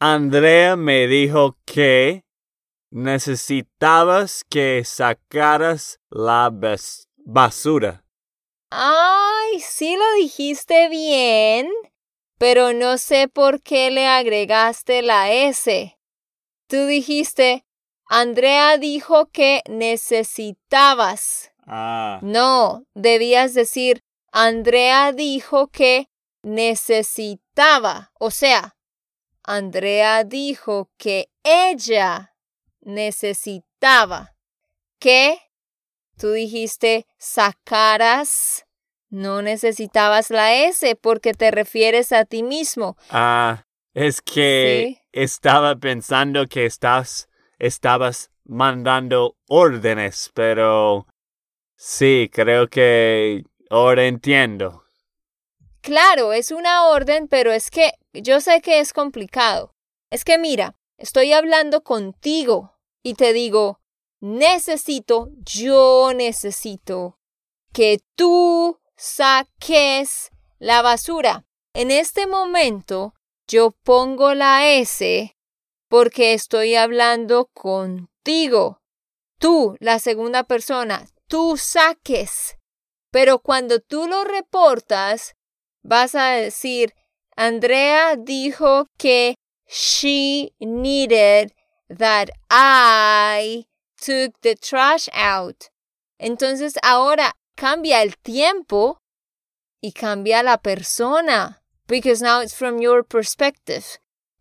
Andrea 0.00 0.76
me 0.76 1.06
dijo 1.06 1.56
que 1.64 2.24
necesitabas 2.90 4.44
que 4.50 4.82
sacaras 4.84 6.00
la 6.10 6.52
basura. 7.24 8.04
Ay, 8.74 9.60
sí 9.60 9.96
lo 9.98 10.14
dijiste 10.14 10.88
bien, 10.88 11.68
pero 12.38 12.72
no 12.72 12.96
sé 12.96 13.28
por 13.28 13.60
qué 13.60 13.90
le 13.90 14.06
agregaste 14.06 15.02
la 15.02 15.30
S. 15.30 15.98
Tú 16.68 16.86
dijiste, 16.86 17.66
Andrea 18.06 18.78
dijo 18.78 19.26
que 19.26 19.60
necesitabas. 19.68 21.52
Ah. 21.66 22.18
No, 22.22 22.86
debías 22.94 23.52
decir, 23.52 24.00
Andrea 24.32 25.12
dijo 25.12 25.68
que 25.68 26.08
necesitaba. 26.42 28.10
O 28.18 28.30
sea, 28.30 28.78
Andrea 29.42 30.24
dijo 30.24 30.90
que 30.96 31.30
ella 31.42 32.34
necesitaba 32.80 34.34
que 34.98 35.51
tú 36.22 36.30
dijiste 36.30 37.08
sacaras. 37.18 38.64
No 39.10 39.42
necesitabas 39.42 40.30
la 40.30 40.54
S 40.54 40.94
porque 40.94 41.34
te 41.34 41.50
refieres 41.50 42.12
a 42.12 42.24
ti 42.24 42.44
mismo. 42.44 42.96
Ah, 43.10 43.64
es 43.92 44.22
que 44.22 45.02
estaba 45.10 45.74
pensando 45.74 46.46
que 46.46 46.64
estás, 46.64 47.28
estabas 47.58 48.30
mandando 48.44 49.36
órdenes, 49.48 50.30
pero 50.32 51.08
sí, 51.76 52.30
creo 52.32 52.68
que 52.68 53.42
ahora 53.68 54.04
entiendo. 54.04 54.84
Claro, 55.80 56.32
es 56.32 56.52
una 56.52 56.86
orden, 56.86 57.26
pero 57.26 57.50
es 57.50 57.68
que 57.68 57.94
yo 58.12 58.40
sé 58.40 58.60
que 58.60 58.78
es 58.78 58.92
complicado. 58.92 59.74
Es 60.08 60.24
que 60.24 60.38
mira, 60.38 60.76
estoy 60.98 61.32
hablando 61.32 61.82
contigo 61.82 62.78
y 63.02 63.14
te 63.14 63.32
digo, 63.32 63.81
necesito, 64.22 65.30
yo 65.44 66.12
necesito 66.14 67.18
que 67.72 68.00
tú 68.14 68.78
saques 68.96 70.30
la 70.58 70.80
basura. 70.80 71.44
En 71.74 71.90
este 71.90 72.26
momento 72.26 73.14
yo 73.48 73.72
pongo 73.82 74.34
la 74.34 74.68
S 74.68 75.36
porque 75.88 76.34
estoy 76.34 76.76
hablando 76.76 77.46
contigo. 77.52 78.80
Tú, 79.38 79.76
la 79.80 79.98
segunda 79.98 80.44
persona, 80.44 81.04
tú 81.26 81.56
saques. 81.56 82.56
Pero 83.10 83.40
cuando 83.40 83.80
tú 83.80 84.06
lo 84.06 84.22
reportas, 84.22 85.34
vas 85.82 86.14
a 86.14 86.30
decir, 86.30 86.94
Andrea 87.36 88.14
dijo 88.16 88.86
que 88.96 89.34
she 89.66 90.52
needed 90.60 91.52
that 91.88 92.28
I 92.48 93.66
took 94.04 94.40
the 94.40 94.56
trash 94.56 95.08
out. 95.12 95.70
Entonces 96.18 96.74
ahora 96.82 97.36
cambia 97.56 98.02
el 98.02 98.16
tiempo 98.16 98.98
y 99.80 99.92
cambia 99.92 100.42
la 100.42 100.58
persona. 100.58 101.62
Because 101.86 102.22
now 102.22 102.40
it's 102.40 102.54
from 102.54 102.80
your 102.80 103.04
perspective. 103.04 103.84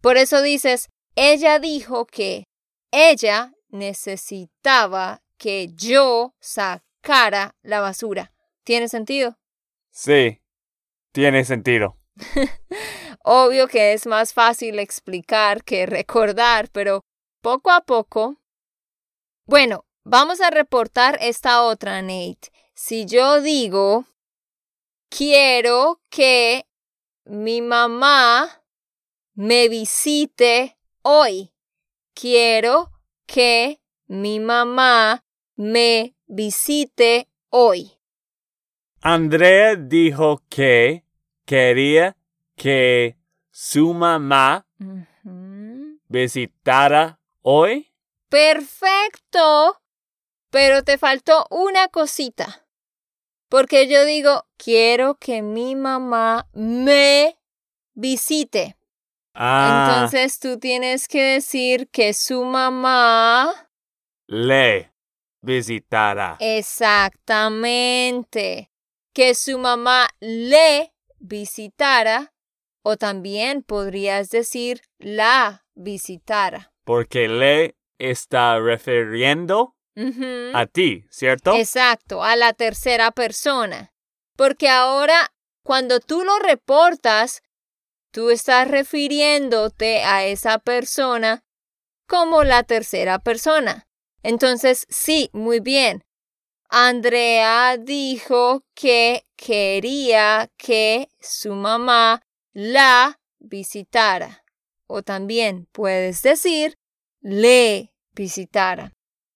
Por 0.02 0.18
eso 0.18 0.42
dices, 0.42 0.90
ella 1.16 1.60
dijo 1.60 2.06
que 2.06 2.46
ella 2.92 3.54
necesitaba 3.70 5.22
que 5.38 5.70
yo 5.76 6.34
sacara 6.40 7.56
la 7.64 7.82
basura. 7.82 8.32
¿Tiene 8.64 8.88
sentido? 8.88 9.38
Sí, 9.92 10.42
tiene 11.12 11.44
sentido. 11.44 11.98
Obvio 13.24 13.68
que 13.68 13.94
es 13.94 14.06
más 14.06 14.34
fácil 14.34 14.80
explicar 14.80 15.64
que 15.64 15.86
recordar, 15.86 16.70
pero 16.72 17.02
poco 17.42 17.72
a 17.72 17.82
poco. 17.82 18.41
Bueno, 19.52 19.84
vamos 20.06 20.40
a 20.40 20.50
reportar 20.50 21.18
esta 21.20 21.64
otra, 21.64 22.02
Nate. 22.02 22.54
Si 22.74 23.06
yo 23.06 23.42
digo, 23.42 24.06
quiero 25.10 26.00
que 26.10 26.66
mi 27.26 27.62
mamá 27.62 28.64
me 29.34 29.68
visite 29.68 30.78
hoy. 31.02 31.52
Quiero 32.14 32.92
que 33.26 33.82
mi 34.08 34.40
mamá 34.40 35.26
me 35.58 36.16
visite 36.28 37.28
hoy. 37.50 37.92
Andrea 39.02 39.76
dijo 39.76 40.44
que 40.48 41.04
quería 41.44 42.16
que 42.56 43.18
su 43.50 43.94
mamá 43.94 44.66
visitara 46.08 47.20
hoy. 47.42 47.91
Perfecto. 48.32 49.80
Pero 50.50 50.84
te 50.84 50.98
faltó 50.98 51.46
una 51.50 51.90
cosita. 51.90 52.66
Porque 53.50 53.90
yo 53.90 54.06
digo, 54.06 54.48
quiero 54.58 55.16
que 55.16 55.42
mi 55.42 55.76
mamá 55.76 56.48
me 56.54 57.38
visite. 57.94 58.78
Ah, 59.34 60.04
Entonces 60.06 60.40
tú 60.40 60.58
tienes 60.60 61.10
que 61.10 61.22
decir 61.22 61.90
que 61.90 62.14
su 62.14 62.46
mamá... 62.46 63.70
le 64.28 64.94
visitará. 65.42 66.38
Exactamente. 66.40 68.72
Que 69.14 69.36
su 69.36 69.58
mamá 69.58 70.08
le 70.22 70.94
visitara 71.20 72.34
o 72.82 72.96
también 72.96 73.64
podrías 73.64 74.30
decir 74.30 74.84
la 75.00 75.66
visitara. 75.76 76.72
Porque 76.86 77.28
le 77.28 77.76
está 78.02 78.60
refiriendo 78.60 79.76
a 80.54 80.66
ti, 80.66 81.06
¿cierto? 81.12 81.54
Exacto, 81.56 82.24
a 82.24 82.36
la 82.36 82.54
tercera 82.54 83.12
persona. 83.12 83.94
Porque 84.36 84.70
ahora, 84.70 85.32
cuando 85.64 86.00
tú 86.00 86.24
lo 86.24 86.40
reportas, 86.40 87.44
tú 88.12 88.32
estás 88.32 88.68
refiriéndote 88.68 90.02
a 90.04 90.26
esa 90.26 90.58
persona 90.60 91.44
como 92.08 92.44
la 92.44 92.64
tercera 92.64 93.20
persona. 93.20 93.88
Entonces, 94.24 94.88
sí, 94.90 95.30
muy 95.34 95.60
bien. 95.60 96.04
Andrea 96.70 97.78
dijo 97.78 98.64
que 98.74 99.26
quería 99.36 100.50
que 100.58 101.10
su 101.20 101.54
mamá 101.54 102.24
la 102.54 103.20
visitara. 103.40 104.44
O 104.88 105.04
también 105.04 105.68
puedes 105.72 106.22
decir 106.22 106.78
le 107.22 107.91
visitara. 108.14 108.94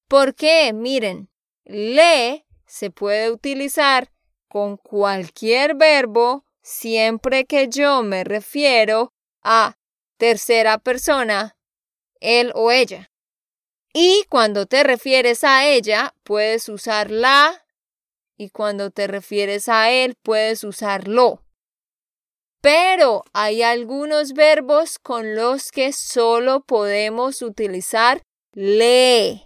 ¿Por 0.07 0.35
qué? 0.35 0.71
Miren, 0.73 1.29
le 1.63 2.45
se 2.65 2.91
puede 2.91 3.31
utilizar 3.31 4.11
con 4.47 4.77
cualquier 4.77 5.75
verbo 5.75 6.45
siempre 6.61 7.45
que 7.45 7.67
yo 7.69 8.03
me 8.03 8.23
refiero 8.23 9.13
a 9.43 9.77
tercera 10.17 10.77
persona, 10.77 11.57
él 12.19 12.51
o 12.55 12.71
ella. 12.71 13.11
Y 13.93 14.25
cuando 14.29 14.65
te 14.65 14.83
refieres 14.83 15.43
a 15.43 15.65
ella, 15.67 16.13
puedes 16.23 16.67
usar 16.69 17.11
la 17.11 17.65
y 18.37 18.49
cuando 18.49 18.91
te 18.91 19.07
refieres 19.07 19.69
a 19.69 19.89
él, 19.89 20.15
puedes 20.21 20.63
usar 20.63 21.07
lo. 21.07 21.41
Pero 22.61 23.23
hay 23.33 23.61
algunos 23.61 24.33
verbos 24.33 24.99
con 24.99 25.35
los 25.35 25.71
que 25.71 25.93
solo 25.93 26.61
podemos 26.61 27.41
utilizar 27.41 28.23
le 28.55 29.45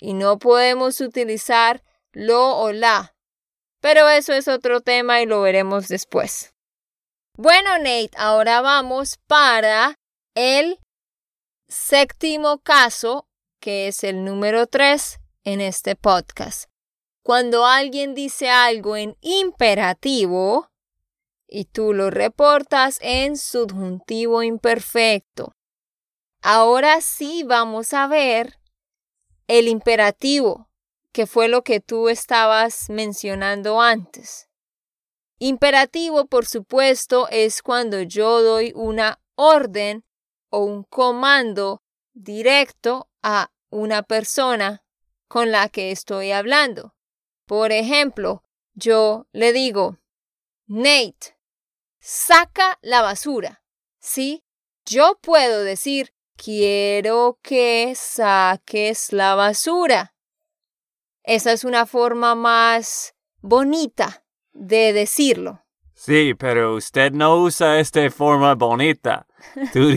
y 0.00 0.14
no 0.14 0.38
podemos 0.38 1.00
utilizar 1.00 1.84
lo 2.12 2.56
o 2.56 2.72
la. 2.72 3.14
Pero 3.80 4.08
eso 4.08 4.32
es 4.32 4.48
otro 4.48 4.80
tema 4.80 5.20
y 5.20 5.26
lo 5.26 5.42
veremos 5.42 5.86
después. 5.86 6.52
Bueno, 7.36 7.78
Nate, 7.78 8.10
ahora 8.16 8.60
vamos 8.60 9.18
para 9.28 9.94
el 10.34 10.80
séptimo 11.68 12.58
caso, 12.58 13.28
que 13.60 13.88
es 13.88 14.02
el 14.02 14.24
número 14.24 14.66
tres 14.66 15.20
en 15.44 15.60
este 15.60 15.94
podcast. 15.94 16.68
Cuando 17.22 17.66
alguien 17.66 18.14
dice 18.14 18.48
algo 18.48 18.96
en 18.96 19.16
imperativo 19.20 20.70
y 21.46 21.66
tú 21.66 21.92
lo 21.92 22.10
reportas 22.10 22.98
en 23.02 23.36
subjuntivo 23.36 24.42
imperfecto. 24.42 25.52
Ahora 26.42 27.00
sí 27.00 27.42
vamos 27.44 27.92
a 27.92 28.06
ver 28.06 28.58
el 29.48 29.66
imperativo, 29.66 30.70
que 31.12 31.26
fue 31.26 31.48
lo 31.48 31.62
que 31.62 31.80
tú 31.80 32.08
estabas 32.08 32.90
mencionando 32.90 33.80
antes. 33.80 34.48
Imperativo, 35.38 36.26
por 36.26 36.46
supuesto, 36.46 37.28
es 37.30 37.62
cuando 37.62 38.02
yo 38.02 38.42
doy 38.42 38.72
una 38.74 39.20
orden 39.34 40.04
o 40.50 40.60
un 40.64 40.84
comando 40.84 41.82
directo 42.12 43.08
a 43.22 43.52
una 43.70 44.02
persona 44.02 44.84
con 45.28 45.50
la 45.50 45.68
que 45.68 45.90
estoy 45.90 46.32
hablando. 46.32 46.94
Por 47.46 47.72
ejemplo, 47.72 48.42
yo 48.74 49.26
le 49.32 49.52
digo, 49.52 49.98
Nate, 50.66 51.38
saca 52.00 52.78
la 52.82 53.02
basura. 53.02 53.62
¿Sí? 54.00 54.44
Yo 54.84 55.18
puedo 55.20 55.64
decir, 55.64 56.14
quiero 56.42 57.38
que 57.42 57.92
saques 57.94 59.12
la 59.12 59.34
basura. 59.34 60.14
Esa 61.24 61.52
es 61.52 61.64
una 61.64 61.84
forma 61.84 62.34
más 62.34 63.14
bonita 63.42 64.24
de 64.52 64.92
decirlo. 64.92 65.64
Sí, 65.94 66.34
pero 66.34 66.74
usted 66.74 67.12
no 67.12 67.36
usa 67.36 67.80
esta 67.80 68.08
forma 68.10 68.54
bonita. 68.54 69.26
Tú, 69.72 69.92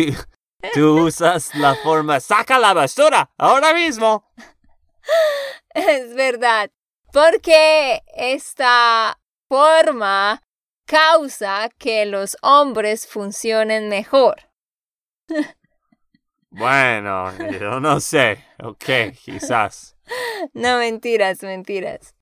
tú 0.73 1.05
usas 1.05 1.55
la 1.55 1.75
forma 1.75 2.19
saca 2.19 2.59
la 2.59 2.73
basura 2.73 3.31
ahora 3.37 3.73
mismo. 3.73 4.31
Es 5.73 6.13
verdad, 6.13 6.69
porque 7.11 8.03
esta 8.15 9.19
forma 9.47 10.43
causa 10.85 11.69
que 11.77 12.05
los 12.05 12.37
hombres 12.41 13.07
funcionen 13.07 13.89
mejor. 13.89 14.49
Bueno, 16.51 17.31
yo 17.59 17.79
no 17.79 17.99
sé. 17.99 18.45
Ok, 18.61 19.15
quizás. 19.23 19.95
No 20.53 20.77
mentiras, 20.79 21.41
mentiras. 21.43 22.13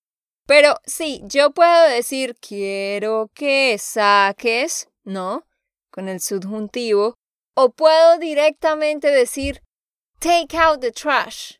Pero 0.45 0.75
sí, 0.85 1.21
yo 1.25 1.51
puedo 1.51 1.83
decir 1.89 2.35
quiero 2.39 3.31
que 3.33 3.77
saques, 3.79 4.89
¿no? 5.03 5.47
Con 5.91 6.09
el 6.09 6.19
subjuntivo. 6.19 7.15
O 7.55 7.71
puedo 7.71 8.17
directamente 8.19 9.09
decir 9.09 9.61
take 10.19 10.55
out 10.57 10.79
the 10.79 10.91
trash. 10.91 11.57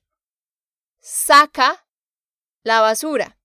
Saca 1.00 1.88
la 2.64 2.82
basura. 2.82 3.40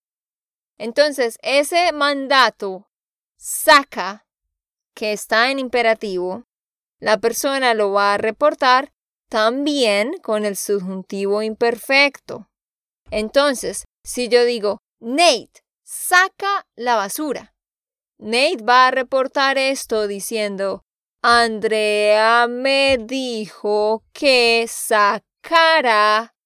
Entonces, 0.76 1.38
ese 1.42 1.92
mandato 1.92 2.90
saca, 3.36 4.26
que 4.94 5.12
está 5.12 5.50
en 5.50 5.58
imperativo, 5.58 6.44
la 6.98 7.18
persona 7.18 7.74
lo 7.74 7.92
va 7.92 8.14
a 8.14 8.18
reportar 8.18 8.93
también 9.34 10.18
con 10.22 10.44
el 10.44 10.56
subjuntivo 10.56 11.42
imperfecto. 11.42 12.48
Entonces, 13.10 13.84
si 14.04 14.28
yo 14.28 14.44
digo, 14.44 14.78
Nate, 15.00 15.64
saca 15.82 16.68
la 16.76 16.94
basura, 16.94 17.52
Nate 18.16 18.62
va 18.62 18.86
a 18.86 18.90
reportar 18.92 19.58
esto 19.58 20.06
diciendo, 20.06 20.84
Andrea 21.20 22.46
me 22.46 22.96
dijo 22.96 24.04
que 24.12 24.66
sacara 24.68 26.36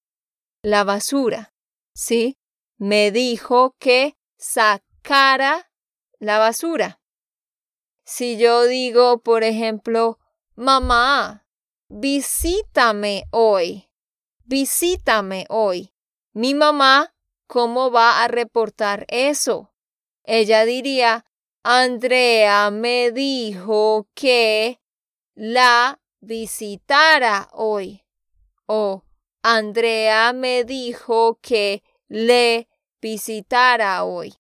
la 0.63 0.83
basura. 0.83 1.53
¿Sí? 1.95 2.39
Me 2.79 3.11
dijo 3.11 3.77
que 3.79 4.17
sacara 4.39 5.71
la 6.19 6.39
basura. 6.39 7.03
Si 8.07 8.39
yo 8.39 8.65
digo, 8.65 9.19
por 9.19 9.45
ejemplo, 9.45 10.19
mamá, 10.55 11.45
visítame 11.89 13.25
hoy, 13.31 13.89
visítame 14.45 15.47
hoy. 15.49 15.93
Mi 16.33 16.55
mamá, 16.55 17.15
¿cómo 17.47 17.91
va 17.91 18.23
a 18.23 18.29
reportar 18.29 19.05
eso? 19.09 19.73
Ella 20.25 20.65
diría, 20.65 21.25
Andrea 21.63 22.71
me 22.71 23.11
dijo 23.11 24.09
que 24.15 24.81
la 25.35 26.01
visitara 26.21 27.49
hoy. 27.53 28.05
O 28.67 29.05
Andrea 29.43 30.33
me 30.33 30.65
dijo 30.65 31.39
que 31.41 31.83
le 32.09 32.69
visitara 33.01 34.05
hoy. 34.05 34.35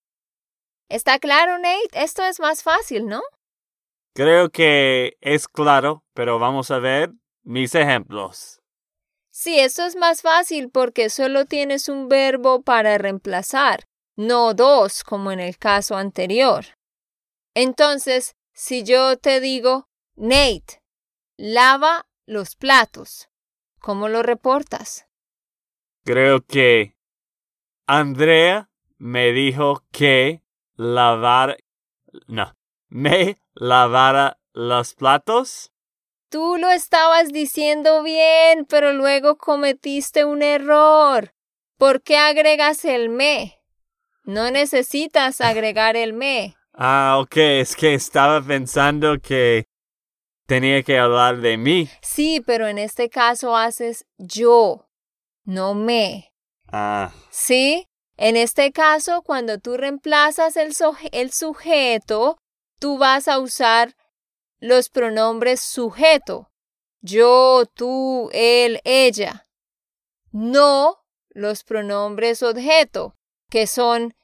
¿Está 0.89 1.19
claro, 1.19 1.59
Nate? 1.59 1.89
Esto 1.93 2.25
es 2.25 2.41
más 2.41 2.63
fácil, 2.63 3.07
¿no? 3.07 3.23
Creo 4.15 4.51
que 4.51 5.17
es 5.21 5.49
claro, 5.49 6.05
pero 6.15 6.39
vamos 6.39 6.71
a 6.71 6.79
ver 6.79 7.13
mis 7.49 7.75
ejemplos. 7.75 8.61
Sí, 9.31 9.59
esto 9.59 9.87
es 9.87 9.97
más 9.97 10.21
fácil 10.21 10.71
porque 10.71 11.09
solo 11.09 11.47
tienes 11.47 11.89
un 11.89 12.09
verbo 12.09 12.61
para 12.63 12.99
reemplazar, 12.99 13.85
no 14.17 14.53
dos 14.53 15.03
como 15.03 15.33
en 15.33 15.41
el 15.41 15.57
caso 15.57 15.97
anterior. 15.97 16.67
Entonces, 17.55 18.37
si 18.53 18.85
yo 18.85 19.17
te 19.17 19.41
digo, 19.41 19.89
Nate, 20.15 20.83
lava 21.39 22.07
los 22.27 22.55
platos, 22.55 23.31
¿cómo 23.81 24.09
lo 24.09 24.23
reportas? 24.23 25.07
Creo 26.05 26.45
que 26.45 26.97
Andrea 27.87 28.71
me 28.99 29.33
dijo 29.33 29.87
que 29.91 30.43
lavar... 30.75 31.57
No, 32.27 32.55
me 32.89 33.41
lavara 33.55 34.39
los 34.53 34.95
platos. 34.95 35.73
Tú 36.31 36.59
lo 36.59 36.71
estabas 36.71 37.33
diciendo 37.33 38.03
bien, 38.03 38.67
pero 38.69 38.93
luego 38.93 39.39
cometiste 39.39 40.27
un 40.27 40.43
error. 40.43 41.33
¿Por 41.79 42.03
qué 42.03 42.19
agregas 42.19 42.85
el 42.85 43.09
me? 43.09 43.63
No 44.25 44.51
necesitas 44.51 45.41
agregar 45.41 45.97
el 45.97 46.13
me. 46.13 46.55
Ah, 46.81 47.19
ok, 47.21 47.37
es 47.39 47.75
que 47.75 47.95
estaba 47.95 48.41
pensando 48.41 49.19
que 49.21 49.65
tenía 50.47 50.85
que 50.85 50.97
hablar 50.97 51.41
de 51.41 51.57
mí. 51.57 51.89
Sí, 52.03 52.41
pero 52.47 52.69
en 52.69 52.79
este 52.79 53.11
caso 53.11 53.57
haces 53.57 54.07
yo, 54.17 54.89
no 55.43 55.75
me. 55.75 56.33
Ah, 56.69 57.11
¿Sí? 57.31 57.89
En 58.17 58.37
este 58.37 58.71
caso, 58.71 59.23
cuando 59.23 59.59
tú 59.59 59.77
reemplazas 59.77 60.57
el, 60.57 60.73
el 61.11 61.33
sujeto, 61.33 62.39
tú 62.79 62.97
vas 62.97 63.27
a 63.27 63.41
usar 63.41 63.97
los 64.59 64.89
pronombres 64.89 65.61
sujeto. 65.61 66.51
Yo, 67.01 67.65
tú, 67.75 68.31
él, 68.33 68.81
ella. 68.85 69.47
No 70.33 71.05
los 71.31 71.65
pronombres 71.65 72.43
objeto, 72.43 73.17
que 73.49 73.67
son 73.67 74.15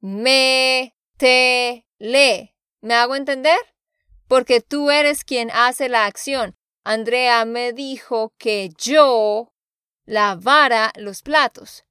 me, 0.00 0.94
te, 1.16 1.86
le. 1.98 2.54
¿Me 2.80 2.94
hago 2.94 3.16
entender? 3.16 3.58
Porque 4.28 4.60
tú 4.60 4.90
eres 4.90 5.24
quien 5.24 5.50
hace 5.50 5.88
la 5.88 6.06
acción. 6.06 6.56
Andrea 6.84 7.44
me 7.44 7.72
dijo 7.72 8.34
que 8.38 8.70
yo 8.78 9.52
lavara 10.04 10.92
los 10.96 11.22
platos. 11.22 11.84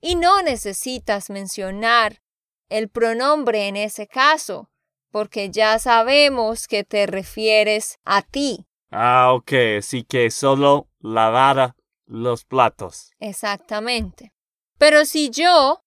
Y 0.00 0.14
no 0.14 0.42
necesitas 0.42 1.28
mencionar 1.28 2.22
el 2.68 2.88
pronombre 2.88 3.66
en 3.66 3.76
ese 3.76 4.06
caso, 4.06 4.67
porque 5.10 5.50
ya 5.50 5.78
sabemos 5.78 6.66
que 6.66 6.84
te 6.84 7.06
refieres 7.06 7.98
a 8.04 8.22
ti. 8.22 8.66
ah, 8.90 9.32
ok, 9.34 9.52
así 9.78 10.04
que 10.04 10.30
solo 10.30 10.88
lavara 11.00 11.76
los 12.06 12.44
platos. 12.44 13.10
Exactamente. 13.18 14.32
Pero 14.78 15.04
si 15.04 15.30
yo, 15.30 15.82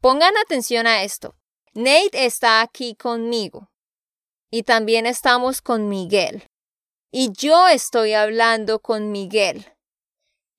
pongan 0.00 0.36
atención 0.36 0.86
a 0.86 1.02
esto, 1.02 1.36
Nate 1.74 2.24
está 2.26 2.60
aquí 2.60 2.94
conmigo 2.94 3.70
y 4.50 4.62
también 4.62 5.06
estamos 5.06 5.60
con 5.60 5.88
Miguel. 5.88 6.44
Y 7.10 7.32
yo 7.32 7.68
estoy 7.68 8.12
hablando 8.12 8.80
con 8.80 9.10
Miguel. 9.10 9.66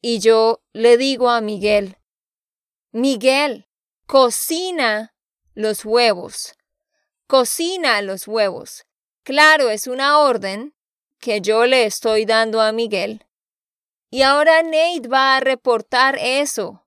Y 0.01 0.19
yo 0.19 0.61
le 0.73 0.97
digo 0.97 1.29
a 1.29 1.41
Miguel, 1.41 1.97
Miguel, 2.91 3.67
cocina 4.05 5.15
los 5.53 5.85
huevos. 5.85 6.56
Cocina 7.27 8.01
los 8.01 8.27
huevos. 8.27 8.85
Claro, 9.23 9.69
es 9.69 9.87
una 9.87 10.19
orden 10.19 10.73
que 11.19 11.41
yo 11.41 11.65
le 11.65 11.85
estoy 11.85 12.25
dando 12.25 12.61
a 12.61 12.71
Miguel. 12.71 13.25
Y 14.09 14.21
ahora 14.21 14.63
Nate 14.63 15.09
va 15.09 15.35
a 15.35 15.39
reportar 15.41 16.17
eso. 16.19 16.85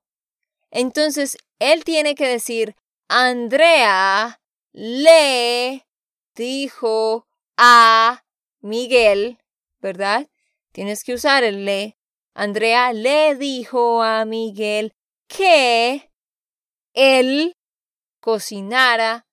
Entonces, 0.71 1.37
él 1.59 1.85
tiene 1.85 2.15
que 2.15 2.27
decir, 2.27 2.75
Andrea 3.09 4.41
le 4.73 5.87
dijo 6.35 7.27
a 7.59 8.25
Miguel, 8.61 9.39
¿verdad? 9.81 10.27
Tienes 10.73 11.05
que 11.05 11.13
usar 11.13 11.45
el 11.45 11.67
le. 11.67 11.99
Andrea 12.33 12.95
le 12.95 13.35
dijo 13.35 14.03
a 14.03 14.25
Miguel 14.25 14.95
que 15.27 16.11
él 16.95 17.53
cocinara 18.21 19.27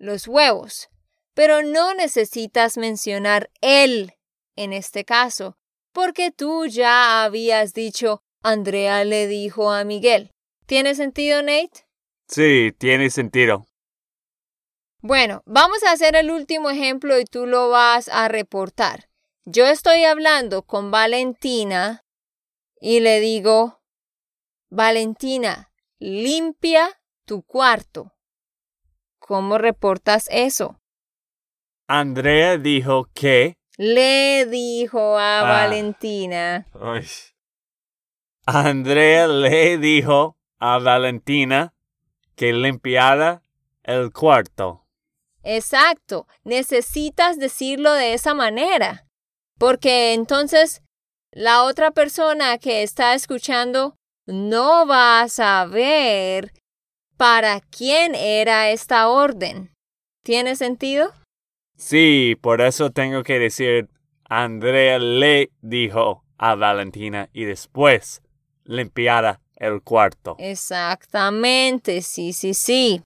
los 0.00 0.26
huevos. 0.26 0.88
Pero 1.34 1.62
no 1.62 1.94
necesitas 1.94 2.76
mencionar 2.76 3.50
él 3.60 4.14
en 4.56 4.72
este 4.72 5.04
caso, 5.04 5.56
porque 5.92 6.32
tú 6.32 6.66
ya 6.66 7.22
habías 7.22 7.72
dicho 7.72 8.22
Andrea 8.42 9.04
le 9.04 9.26
dijo 9.26 9.70
a 9.70 9.84
Miguel. 9.84 10.32
¿Tiene 10.66 10.94
sentido, 10.94 11.42
Nate? 11.42 11.86
Sí, 12.26 12.72
tiene 12.78 13.10
sentido. 13.10 13.66
Bueno, 15.02 15.42
vamos 15.46 15.82
a 15.82 15.92
hacer 15.92 16.16
el 16.16 16.30
último 16.30 16.70
ejemplo 16.70 17.18
y 17.18 17.24
tú 17.24 17.46
lo 17.46 17.68
vas 17.68 18.08
a 18.08 18.28
reportar. 18.28 19.08
Yo 19.44 19.66
estoy 19.66 20.04
hablando 20.04 20.62
con 20.62 20.90
Valentina 20.90 22.04
y 22.80 23.00
le 23.00 23.20
digo, 23.20 23.80
Valentina, 24.70 25.72
limpia 25.98 27.00
tu 27.24 27.42
cuarto. 27.42 28.12
¿Cómo 29.30 29.58
reportas 29.58 30.26
eso? 30.32 30.80
Andrea 31.86 32.58
dijo 32.58 33.06
que... 33.14 33.54
Le 33.76 34.44
dijo 34.46 35.16
a 35.16 35.38
Ah. 35.38 35.42
Valentina. 35.44 36.66
Ay. 36.74 37.06
Andrea 38.44 39.28
le 39.28 39.78
dijo 39.78 40.36
a 40.58 40.78
Valentina 40.78 41.72
que 42.34 42.52
limpiara 42.52 43.44
el 43.84 44.12
cuarto. 44.12 44.84
Exacto, 45.44 46.26
necesitas 46.42 47.38
decirlo 47.38 47.92
de 47.92 48.14
esa 48.14 48.34
manera, 48.34 49.06
porque 49.60 50.12
entonces 50.12 50.82
la 51.30 51.62
otra 51.62 51.92
persona 51.92 52.58
que 52.58 52.82
está 52.82 53.14
escuchando 53.14 53.94
no 54.26 54.88
va 54.88 55.20
a 55.20 55.28
saber 55.28 56.52
para 57.20 57.60
quién 57.60 58.14
era 58.14 58.70
esta 58.70 59.06
orden. 59.08 59.70
¿Tiene 60.24 60.56
sentido? 60.56 61.12
Sí, 61.76 62.34
por 62.40 62.62
eso 62.62 62.92
tengo 62.92 63.22
que 63.24 63.38
decir 63.38 63.90
Andrea 64.24 64.98
le 64.98 65.50
dijo 65.60 66.24
a 66.38 66.54
Valentina 66.54 67.28
y 67.34 67.44
después 67.44 68.22
limpiara 68.64 69.42
el 69.56 69.82
cuarto. 69.82 70.36
Exactamente, 70.38 72.00
sí, 72.00 72.32
sí, 72.32 72.54
sí. 72.54 73.02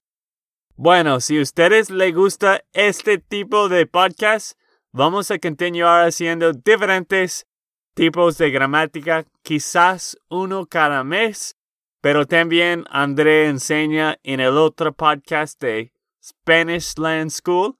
Bueno, 0.77 1.19
si 1.19 1.37
a 1.37 1.41
ustedes 1.41 1.89
les 1.89 2.15
gusta 2.15 2.63
este 2.71 3.17
tipo 3.17 3.67
de 3.67 3.85
podcast, 3.85 4.57
vamos 4.93 5.29
a 5.29 5.39
continuar 5.39 6.07
haciendo 6.07 6.53
diferentes 6.53 7.47
tipos 7.93 8.37
de 8.37 8.49
gramática, 8.49 9.25
quizás 9.41 10.17
uno 10.29 10.67
cada 10.67 11.03
mes, 11.03 11.57
pero 12.05 12.27
también 12.27 12.85
André 12.91 13.47
enseña 13.47 14.19
en 14.21 14.39
el 14.39 14.57
otro 14.57 14.93
podcast 14.93 15.59
de 15.59 15.91
Spanish 16.23 16.99
Land 16.99 17.31
School, 17.31 17.79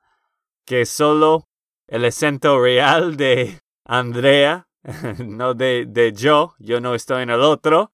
que 0.66 0.88
solo 0.88 1.48
el 1.86 2.06
acento 2.06 2.60
real 2.60 3.18
de 3.18 3.60
Andrea, 3.86 4.68
no 5.20 5.54
de, 5.54 5.86
de 5.88 6.12
yo, 6.12 6.56
yo 6.58 6.82
no 6.82 6.96
estoy 6.96 7.22
en 7.22 7.30
el 7.30 7.42
otro. 7.42 7.94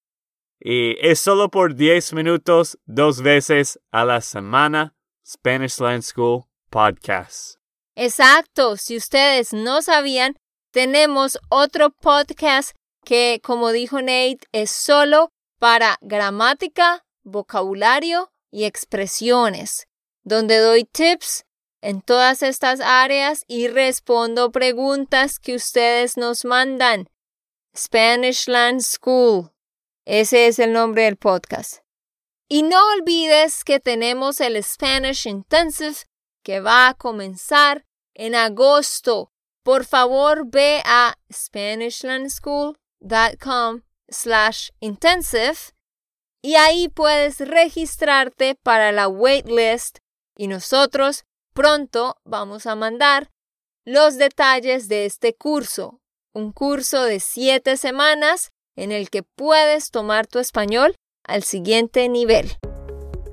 Y 0.58 0.96
es 1.06 1.20
solo 1.20 1.50
por 1.50 1.76
10 1.76 2.14
minutos, 2.14 2.80
dos 2.86 3.22
veces 3.22 3.78
a 3.92 4.06
la 4.06 4.22
semana, 4.22 4.96
Spanish 5.28 5.80
Land 5.80 6.04
School 6.04 6.46
Podcast. 6.70 7.58
Exacto, 7.98 8.78
si 8.78 8.96
ustedes 8.96 9.52
no 9.52 9.82
sabían, 9.82 10.38
tenemos 10.72 11.38
otro 11.50 11.90
podcast 11.90 12.74
que, 13.04 13.42
como 13.44 13.74
dijo 13.74 14.00
Nate, 14.00 14.40
es 14.54 14.72
solo 14.72 15.34
para 15.62 15.98
gramática, 16.02 17.06
vocabulario 17.22 18.34
y 18.50 18.64
expresiones, 18.64 19.88
donde 20.24 20.58
doy 20.58 20.86
tips 20.86 21.46
en 21.82 22.02
todas 22.02 22.42
estas 22.42 22.82
áreas 22.82 23.44
y 23.48 23.68
respondo 23.68 24.52
preguntas 24.52 25.38
que 25.38 25.54
ustedes 25.54 26.18
nos 26.18 26.46
mandan. 26.46 27.12
Spanish 27.78 28.48
Land 28.48 28.82
School. 28.82 29.52
Ese 30.04 30.48
es 30.48 30.58
el 30.58 30.74
nombre 30.74 31.04
del 31.04 31.18
podcast. 31.18 31.84
Y 32.50 32.64
no 32.64 32.80
olvides 32.98 33.64
que 33.64 33.80
tenemos 33.80 34.42
el 34.42 34.64
Spanish 34.64 35.28
Intensive 35.28 35.98
que 36.42 36.60
va 36.60 36.88
a 36.88 36.96
comenzar 36.96 37.86
en 38.16 38.34
agosto. 38.34 39.32
Por 39.62 39.86
favor, 39.86 40.48
ve 40.48 40.82
a 40.86 41.14
SpanishLandSchool.com 41.32 43.84
slash 44.12 44.70
intensive 44.80 45.58
y 46.44 46.56
ahí 46.56 46.90
puedes 46.90 47.40
registrarte 47.40 48.56
para 48.56 48.92
la 48.92 49.08
waitlist 49.08 50.00
y 50.36 50.48
nosotros 50.48 51.24
pronto 51.54 52.18
vamos 52.24 52.66
a 52.66 52.76
mandar 52.76 53.30
los 53.86 54.18
detalles 54.18 54.88
de 54.88 55.06
este 55.06 55.34
curso, 55.34 56.02
un 56.34 56.52
curso 56.52 57.04
de 57.04 57.20
siete 57.20 57.78
semanas 57.78 58.52
en 58.76 58.92
el 58.92 59.10
que 59.10 59.24
puedes 59.24 59.92
tomar 59.92 60.28
tu 60.28 60.40
español 60.40 60.96
al 61.24 61.44
siguiente 61.44 62.08
nivel. 62.10 62.58